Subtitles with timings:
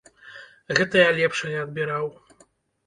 [0.79, 2.11] Гэта я лепшае адбіраў.